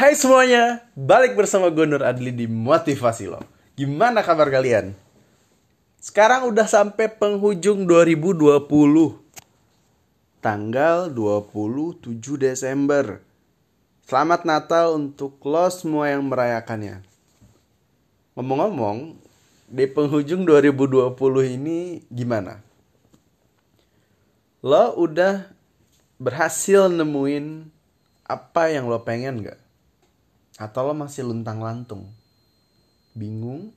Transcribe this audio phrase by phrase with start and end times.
[0.00, 3.44] Hai semuanya, balik bersama gue Nur Adli di Motivasi Lo.
[3.76, 4.96] Gimana kabar kalian?
[6.00, 8.64] Sekarang udah sampai penghujung 2020.
[10.40, 13.20] Tanggal 27 Desember.
[14.08, 17.04] Selamat Natal untuk lo semua yang merayakannya.
[18.40, 19.20] Ngomong-ngomong,
[19.68, 21.12] di penghujung 2020
[21.60, 22.64] ini gimana?
[24.64, 25.44] Lo udah
[26.16, 27.68] berhasil nemuin
[28.24, 29.60] apa yang lo pengen gak?
[30.60, 32.04] Atau lo masih luntang-lantung?
[33.16, 33.72] Bingung?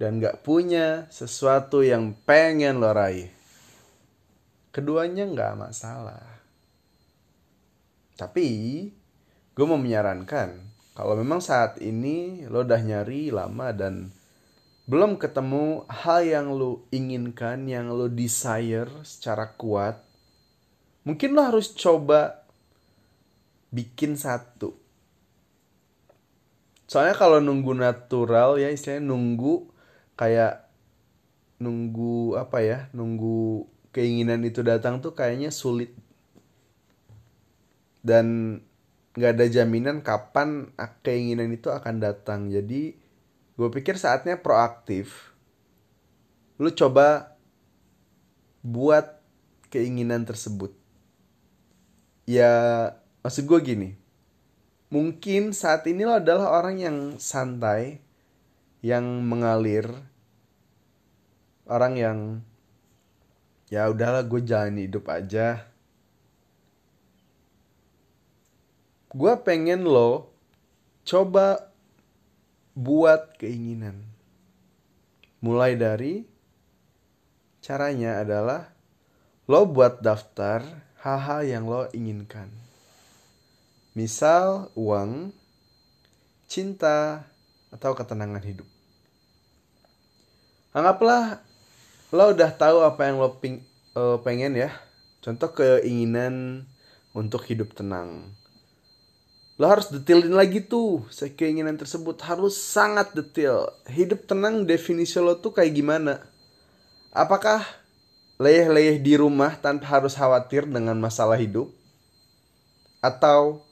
[0.00, 3.28] Dan gak punya sesuatu yang pengen lo raih?
[4.72, 6.24] Keduanya gak masalah.
[8.16, 8.48] Tapi,
[9.52, 10.56] gue mau menyarankan,
[10.96, 14.08] kalau memang saat ini lo udah nyari lama dan
[14.88, 20.00] belum ketemu hal yang lo inginkan, yang lo desire secara kuat,
[21.04, 22.48] mungkin lo harus coba
[23.68, 24.87] bikin satu.
[26.88, 29.68] Soalnya kalau nunggu natural ya istilahnya nunggu
[30.16, 30.72] kayak
[31.60, 35.92] nunggu apa ya, nunggu keinginan itu datang tuh kayaknya sulit.
[38.00, 38.58] Dan
[39.12, 40.72] nggak ada jaminan kapan
[41.04, 42.48] keinginan itu akan datang.
[42.48, 42.96] Jadi
[43.58, 45.34] gue pikir saatnya proaktif.
[46.56, 47.36] Lu coba
[48.64, 49.20] buat
[49.68, 50.72] keinginan tersebut.
[52.24, 52.54] Ya
[53.20, 54.07] maksud gue gini.
[54.88, 58.00] Mungkin saat ini lo adalah orang yang santai,
[58.80, 59.84] yang mengalir,
[61.68, 62.18] orang yang
[63.68, 65.68] ya udahlah gue jalan hidup aja
[69.08, 70.28] gue pengen lo
[71.08, 71.72] coba
[72.76, 74.04] buat keinginan.
[75.40, 76.28] Mulai dari
[77.64, 78.68] caranya adalah
[79.48, 80.60] lo buat daftar
[81.00, 82.67] hal-hal yang lo inginkan.
[83.92, 85.32] Misal uang,
[86.48, 87.28] cinta,
[87.68, 88.68] atau ketenangan hidup.
[90.72, 91.40] Anggaplah
[92.12, 93.64] lo udah tahu apa yang lo ping,
[93.96, 94.72] uh, pengen ya.
[95.20, 96.64] Contoh keinginan
[97.12, 98.38] untuk hidup tenang
[99.58, 101.02] Lo harus detailin lagi tuh
[101.34, 103.66] keinginan tersebut harus sangat detail.
[103.90, 106.22] Hidup tenang definisi lo tuh kayak gimana?
[107.10, 107.66] Apakah
[108.38, 111.74] leyeh-leyeh di rumah tanpa harus khawatir dengan masalah hidup?
[113.02, 113.66] Atau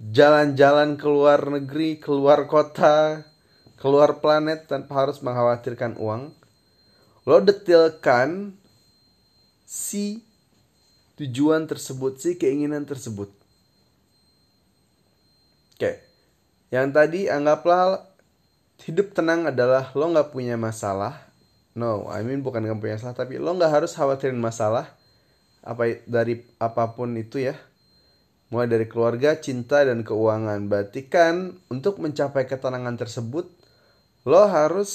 [0.00, 3.28] jalan-jalan ke luar negeri, keluar kota,
[3.76, 6.32] keluar planet tanpa harus mengkhawatirkan uang?
[7.28, 8.56] Lo detailkan
[9.68, 10.24] si
[11.20, 13.40] tujuan tersebut, si keinginan tersebut
[15.80, 15.96] Oke.
[16.68, 18.04] Yang tadi anggaplah
[18.84, 21.16] hidup tenang adalah lo nggak punya masalah.
[21.72, 24.92] No, I mean bukan nggak punya masalah, tapi lo nggak harus khawatirin masalah
[25.64, 27.56] apa dari apa pun itu ya.
[28.50, 30.66] Mulai dari keluarga, cinta, dan keuangan.
[30.66, 33.46] Berarti kan untuk mencapai ketenangan tersebut,
[34.26, 34.90] lo harus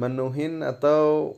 [0.00, 1.36] menuhin atau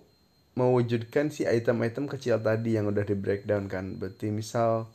[0.56, 3.98] mewujudkan si item-item kecil tadi yang udah di breakdown kan.
[3.98, 4.86] Berarti misal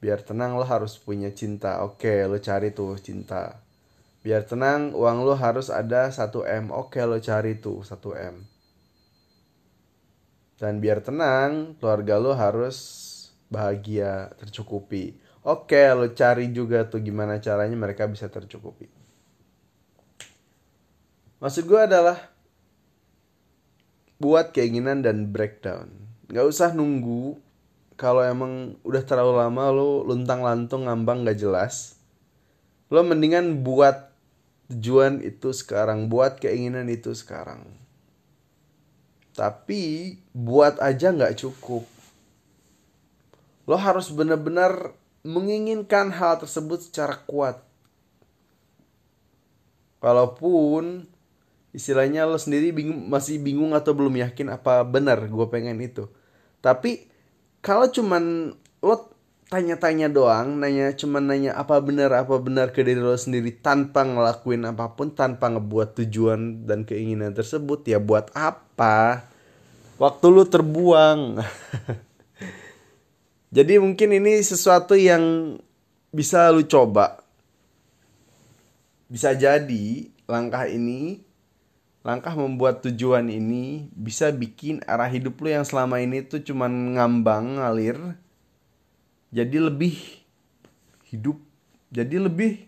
[0.00, 3.60] biar tenang lo harus punya cinta oke lo cari tuh cinta
[4.24, 6.32] biar tenang uang lo harus ada 1
[6.64, 8.00] M oke lo cari tuh 1
[8.32, 8.36] M
[10.56, 12.76] dan biar tenang keluarga lo harus
[13.50, 15.18] bahagia tercukupi.
[15.42, 18.86] Oke lo cari juga tuh gimana caranya mereka bisa tercukupi.
[21.42, 22.30] Maksud gue adalah
[24.20, 25.90] buat keinginan dan breakdown.
[26.30, 27.40] Nggak usah nunggu
[27.98, 32.00] kalau emang udah terlalu lama lo luntang lantung ngambang gak jelas.
[32.92, 34.12] Lo mendingan buat
[34.70, 37.66] tujuan itu sekarang buat keinginan itu sekarang.
[39.32, 41.99] Tapi buat aja nggak cukup
[43.64, 47.60] lo harus benar-benar menginginkan hal tersebut secara kuat
[50.00, 51.04] walaupun
[51.70, 56.08] istilahnya lo sendiri bingung, masih bingung atau belum yakin apa benar gue pengen itu
[56.64, 57.08] tapi
[57.60, 58.96] kalau cuman lo
[59.50, 64.62] tanya-tanya doang, nanya cuman nanya apa benar apa benar ke diri lo sendiri tanpa ngelakuin
[64.62, 69.26] apa pun, tanpa ngebuat tujuan dan keinginan tersebut, ya buat apa?
[69.98, 71.20] Waktu lu terbuang.
[73.50, 75.58] Jadi mungkin ini sesuatu yang
[76.14, 77.18] bisa lu coba.
[79.10, 81.26] Bisa jadi langkah ini
[82.00, 87.60] langkah membuat tujuan ini bisa bikin arah hidup lu yang selama ini tuh cuman ngambang
[87.60, 88.16] ngalir
[89.28, 90.00] jadi lebih
[91.12, 91.36] hidup
[91.92, 92.64] jadi lebih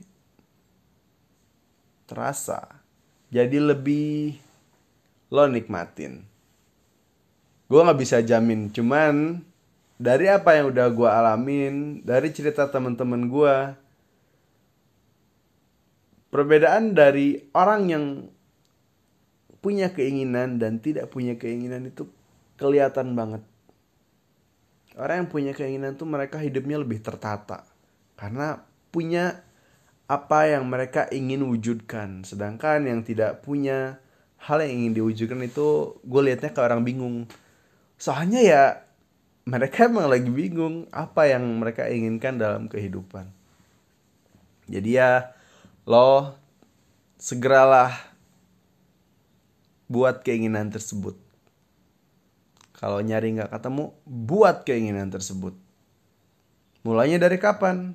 [2.05, 2.69] terasa
[3.33, 4.37] jadi lebih
[5.33, 6.29] lo nikmatin
[7.73, 9.41] gue nggak bisa jamin cuman
[10.03, 13.55] dari apa yang udah gue alamin dari cerita teman-teman gue
[16.35, 18.05] perbedaan dari orang yang
[19.63, 22.11] punya keinginan dan tidak punya keinginan itu
[22.59, 23.47] kelihatan banget.
[24.99, 27.63] Orang yang punya keinginan tuh mereka hidupnya lebih tertata
[28.19, 28.59] karena
[28.91, 29.39] punya
[30.11, 32.27] apa yang mereka ingin wujudkan.
[32.27, 34.03] Sedangkan yang tidak punya
[34.43, 37.31] hal yang ingin diwujudkan itu gue liatnya kayak orang bingung.
[38.03, 38.63] Soalnya ya
[39.43, 43.27] mereka emang lagi bingung apa yang mereka inginkan dalam kehidupan.
[44.71, 45.35] Jadi ya
[45.83, 46.39] lo
[47.19, 47.91] segeralah
[49.91, 51.19] buat keinginan tersebut.
[52.79, 55.55] Kalau nyari nggak ketemu, buat keinginan tersebut.
[56.83, 57.95] Mulainya dari kapan?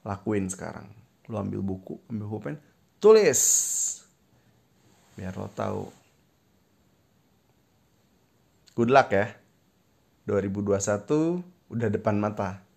[0.00, 0.88] Lakuin sekarang.
[1.28, 2.56] Lo ambil buku, ambil pulpen,
[3.04, 3.40] tulis.
[5.12, 5.92] Biar lo tahu.
[8.78, 9.34] Good luck ya.
[10.28, 12.67] 2021 udah depan mata.